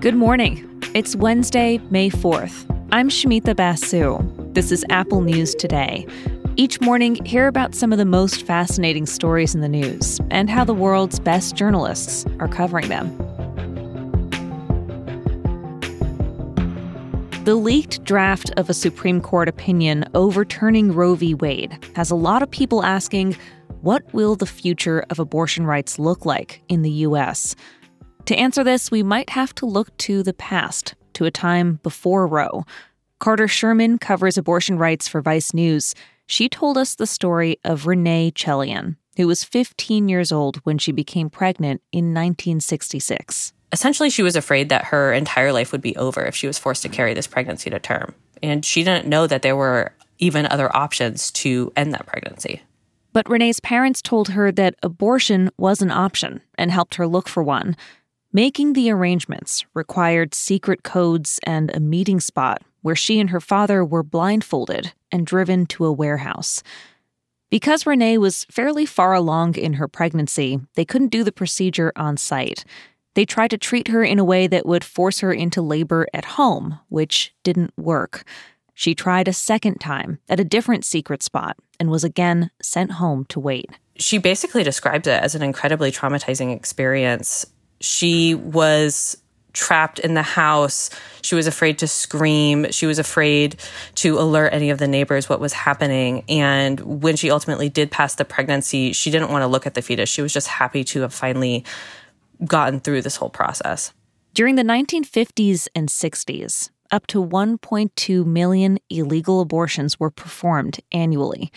[0.00, 0.66] Good morning.
[0.94, 2.64] It's Wednesday, May 4th.
[2.90, 4.18] I'm Shamita Basu.
[4.54, 6.06] This is Apple News Today.
[6.56, 10.64] Each morning, hear about some of the most fascinating stories in the news and how
[10.64, 13.16] the world's best journalists are covering them.
[17.44, 21.34] The leaked draft of a Supreme Court opinion overturning Roe v.
[21.34, 23.36] Wade has a lot of people asking
[23.82, 27.56] what will the future of abortion rights look like in the U.S.?
[28.26, 32.26] To answer this, we might have to look to the past, to a time before
[32.26, 32.64] Roe.
[33.18, 35.94] Carter Sherman covers abortion rights for Vice News.
[36.26, 40.92] She told us the story of Renee Chelian, who was 15 years old when she
[40.92, 43.52] became pregnant in 1966.
[43.72, 46.82] Essentially, she was afraid that her entire life would be over if she was forced
[46.82, 48.14] to carry this pregnancy to term.
[48.42, 52.62] And she didn't know that there were even other options to end that pregnancy.
[53.12, 57.42] But Renee's parents told her that abortion was an option and helped her look for
[57.42, 57.76] one.
[58.32, 63.84] Making the arrangements required secret codes and a meeting spot where she and her father
[63.84, 66.62] were blindfolded and driven to a warehouse.
[67.50, 72.16] Because Renee was fairly far along in her pregnancy, they couldn't do the procedure on
[72.16, 72.64] site.
[73.14, 76.24] They tried to treat her in a way that would force her into labor at
[76.24, 78.22] home, which didn't work.
[78.80, 83.26] She tried a second time at a different secret spot and was again sent home
[83.26, 83.68] to wait.
[83.96, 87.44] She basically describes it as an incredibly traumatizing experience
[87.82, 89.18] she was
[89.52, 90.88] trapped in the house.
[91.20, 92.70] She was afraid to scream.
[92.70, 93.56] She was afraid
[93.96, 96.24] to alert any of the neighbors what was happening.
[96.26, 99.82] And when she ultimately did pass the pregnancy, she didn't want to look at the
[99.82, 100.08] fetus.
[100.08, 101.66] She was just happy to have finally
[102.46, 103.92] gotten through this whole process.
[104.32, 111.52] During the 1950s and 60s, up to 1.2 million illegal abortions were performed annually.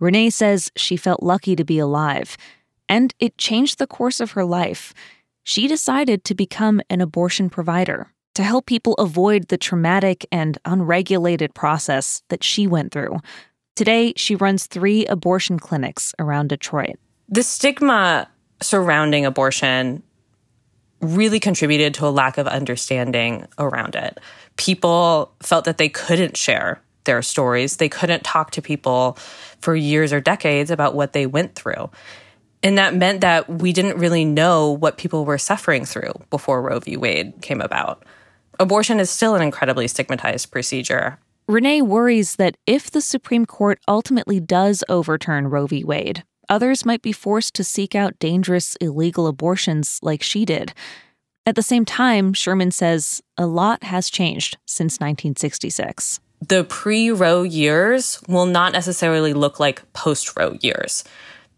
[0.00, 2.36] Renee says she felt lucky to be alive,
[2.88, 4.92] and it changed the course of her life
[5.44, 11.54] she decided to become an abortion provider to help people avoid the traumatic and unregulated
[11.54, 13.20] process that she went through.
[13.76, 16.96] Today, she runs three abortion clinics around Detroit.
[17.28, 18.28] The stigma
[18.60, 20.02] surrounding abortion
[21.04, 24.18] really contributed to a lack of understanding around it.
[24.56, 29.18] People felt that they couldn't share their stories, they couldn't talk to people
[29.60, 31.90] for years or decades about what they went through.
[32.62, 36.80] And that meant that we didn't really know what people were suffering through before Roe
[36.80, 36.96] v.
[36.96, 38.04] Wade came about.
[38.58, 41.18] Abortion is still an incredibly stigmatized procedure.
[41.46, 45.84] Renee worries that if the Supreme Court ultimately does overturn Roe v.
[45.84, 50.72] Wade, others might be forced to seek out dangerous illegal abortions like she did.
[51.46, 56.20] At the same time, Sherman says a lot has changed since 1966.
[56.48, 61.04] The pre Roe years will not necessarily look like post Roe years.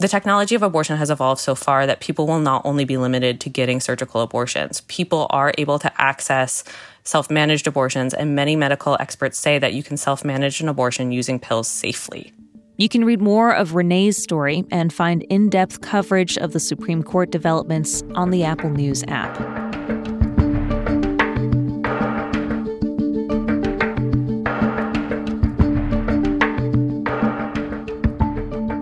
[0.00, 3.40] The technology of abortion has evolved so far that people will not only be limited
[3.40, 6.62] to getting surgical abortions, people are able to access
[7.02, 11.10] self managed abortions, and many medical experts say that you can self manage an abortion
[11.10, 12.32] using pills safely.
[12.80, 17.02] You can read more of Renee's story and find in depth coverage of the Supreme
[17.02, 19.36] Court developments on the Apple News app.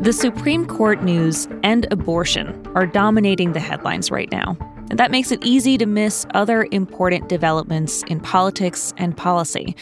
[0.03, 4.59] The Supreme Court news and abortion are dominating the headlines right now.
[4.91, 9.75] And that makes it easy to miss other important developments in politics and policy.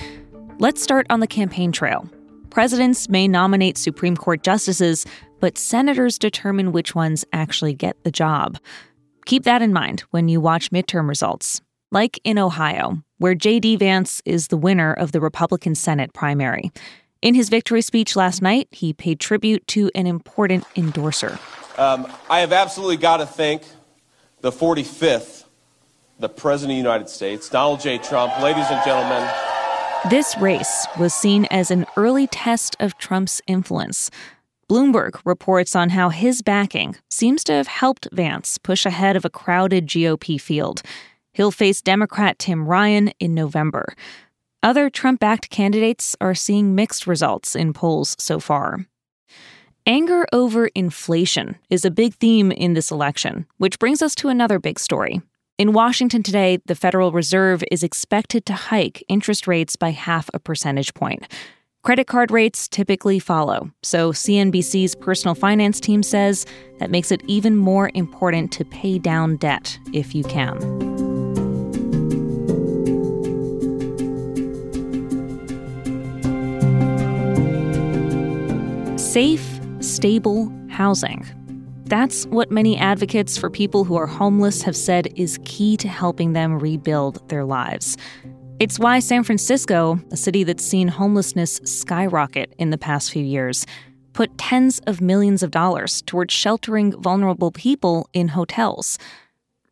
[0.60, 2.08] Let's start on the campaign trail.
[2.54, 5.04] Presidents may nominate Supreme Court justices,
[5.40, 8.58] but senators determine which ones actually get the job.
[9.26, 11.60] Keep that in mind when you watch midterm results,
[11.90, 13.74] like in Ohio, where J.D.
[13.74, 16.70] Vance is the winner of the Republican Senate primary.
[17.22, 21.40] In his victory speech last night, he paid tribute to an important endorser.
[21.76, 23.64] Um, I have absolutely got to thank
[24.42, 25.42] the 45th,
[26.20, 27.98] the President of the United States, Donald J.
[27.98, 28.40] Trump.
[28.40, 29.28] Ladies and gentlemen,
[30.10, 34.10] this race was seen as an early test of Trump's influence.
[34.68, 39.30] Bloomberg reports on how his backing seems to have helped Vance push ahead of a
[39.30, 40.82] crowded GOP field.
[41.32, 43.94] He'll face Democrat Tim Ryan in November.
[44.62, 48.86] Other Trump backed candidates are seeing mixed results in polls so far.
[49.86, 54.58] Anger over inflation is a big theme in this election, which brings us to another
[54.58, 55.22] big story.
[55.56, 60.40] In Washington today, the Federal Reserve is expected to hike interest rates by half a
[60.40, 61.32] percentage point.
[61.84, 66.44] Credit card rates typically follow, so CNBC's personal finance team says
[66.80, 70.58] that makes it even more important to pay down debt if you can.
[78.98, 81.24] Safe, stable housing.
[81.86, 86.32] That's what many advocates for people who are homeless have said is key to helping
[86.32, 87.98] them rebuild their lives.
[88.58, 93.66] It's why San Francisco, a city that's seen homelessness skyrocket in the past few years,
[94.14, 98.96] put tens of millions of dollars towards sheltering vulnerable people in hotels.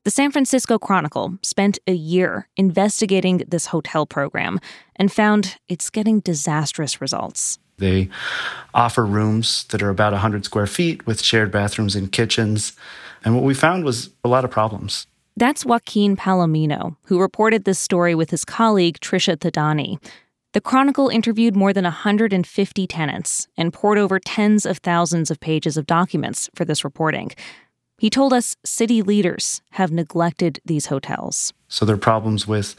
[0.05, 4.59] The San Francisco Chronicle spent a year investigating this hotel program
[4.97, 7.59] and found it's getting disastrous results.
[7.83, 8.09] They
[8.73, 12.73] offer rooms that are about 100 square feet with shared bathrooms and kitchens.
[13.25, 15.07] And what we found was a lot of problems.
[15.37, 19.99] That's Joaquin Palomino, who reported this story with his colleague Trisha Thadani.
[20.53, 25.77] The Chronicle interviewed more than 150 tenants and pored over tens of thousands of pages
[25.77, 27.31] of documents for this reporting.
[27.99, 31.53] He told us city leaders have neglected these hotels.
[31.69, 32.77] So there are problems with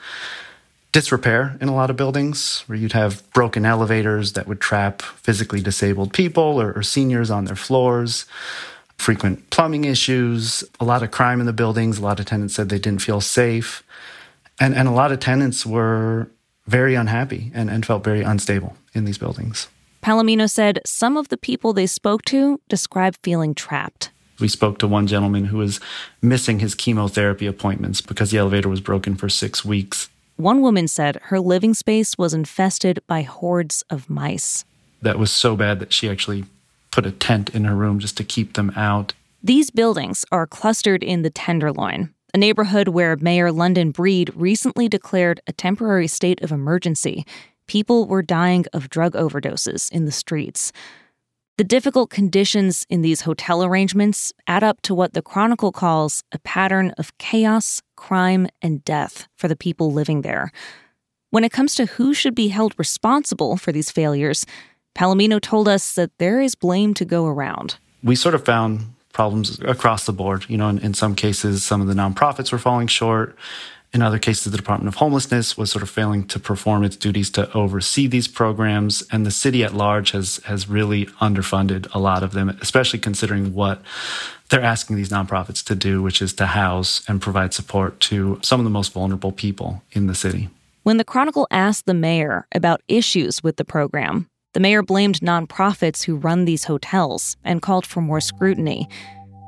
[0.94, 5.62] disrepair in a lot of buildings where you'd have broken elevators that would trap physically
[5.62, 8.26] disabled people or, or seniors on their floors
[8.98, 11.98] frequent plumbing issues, a lot of crime in the buildings.
[11.98, 13.84] A lot of tenants said they didn't feel safe.
[14.60, 16.30] And, and a lot of tenants were
[16.68, 19.68] very unhappy and, and felt very unstable in these buildings.
[20.02, 24.12] Palomino said some of the people they spoke to described feeling trapped.
[24.40, 25.80] We spoke to one gentleman who was
[26.22, 30.10] missing his chemotherapy appointments because the elevator was broken for six weeks.
[30.36, 34.66] One woman said her living space was infested by hordes of mice.
[35.02, 36.46] That was so bad that she actually
[36.92, 39.14] put a tent in her room just to keep them out.
[39.44, 45.42] These buildings are clustered in the Tenderloin, a neighborhood where Mayor London Breed recently declared
[45.46, 47.26] a temporary state of emergency.
[47.68, 50.72] People were dying of drug overdoses in the streets.
[51.56, 56.40] The difficult conditions in these hotel arrangements add up to what the Chronicle calls a
[56.40, 60.52] pattern of chaos, crime, and death for the people living there.
[61.30, 64.48] When it comes to who should be held responsible for these failures,
[64.98, 67.78] Palomino told us that there is blame to go around.
[68.04, 70.46] We sort of found problems across the board.
[70.48, 73.38] You know, in, in some cases, some of the nonprofits were falling short.
[73.94, 77.30] In other cases, the Department of Homelessness was sort of failing to perform its duties
[77.32, 82.24] to oversee these programs, and the city at large has has really underfunded a lot
[82.24, 83.84] of them, especially considering what
[84.50, 88.60] they're asking these nonprofits to do, which is to house and provide support to some
[88.60, 90.50] of the most vulnerable people in the city.
[90.82, 96.04] When the Chronicle asked the mayor about issues with the program, the mayor blamed nonprofits
[96.04, 98.88] who run these hotels and called for more scrutiny.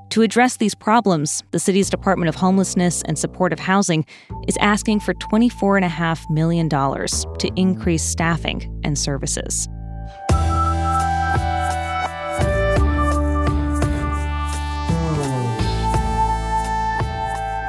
[0.09, 4.05] To address these problems, the city's Department of Homelessness and Supportive Housing
[4.47, 9.67] is asking for $24.5 million to increase staffing and services.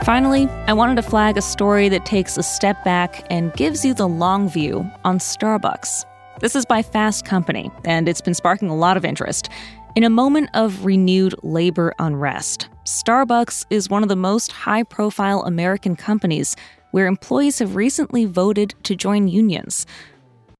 [0.05, 3.93] Finally, I wanted to flag a story that takes a step back and gives you
[3.93, 6.05] the long view on Starbucks.
[6.39, 9.49] This is by Fast Company, and it's been sparking a lot of interest.
[9.97, 15.43] In a moment of renewed labor unrest, Starbucks is one of the most high profile
[15.45, 16.55] American companies
[16.91, 19.87] where employees have recently voted to join unions.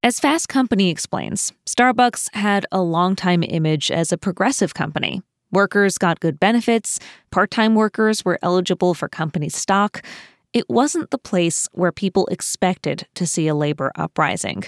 [0.03, 5.21] As Fast Company explains, Starbucks had a long-time image as a progressive company.
[5.53, 6.99] Workers got good benefits,
[7.31, 10.03] part time workers were eligible for company stock.
[10.55, 14.65] It wasn't the place where people expected to see a labor uprising.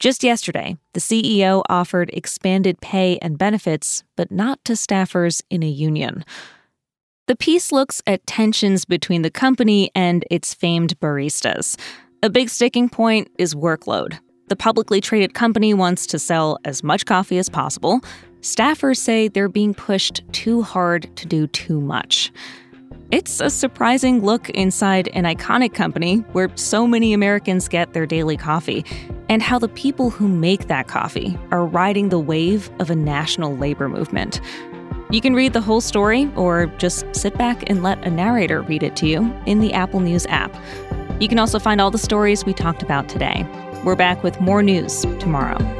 [0.00, 5.68] Just yesterday, the CEO offered expanded pay and benefits, but not to staffers in a
[5.68, 6.24] union.
[7.26, 11.78] The piece looks at tensions between the company and its famed baristas.
[12.22, 14.18] A big sticking point is workload.
[14.48, 18.00] The publicly traded company wants to sell as much coffee as possible.
[18.40, 22.32] Staffers say they're being pushed too hard to do too much.
[23.10, 28.36] It's a surprising look inside an iconic company where so many Americans get their daily
[28.36, 28.84] coffee,
[29.30, 33.56] and how the people who make that coffee are riding the wave of a national
[33.56, 34.40] labor movement.
[35.10, 38.82] You can read the whole story or just sit back and let a narrator read
[38.82, 40.54] it to you in the Apple News app.
[41.20, 43.46] You can also find all the stories we talked about today.
[43.84, 45.79] We're back with more news tomorrow.